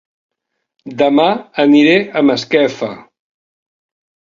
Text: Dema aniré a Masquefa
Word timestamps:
Dema 1.01 1.27
aniré 1.65 1.93
a 2.21 2.25
Masquefa 2.31 2.91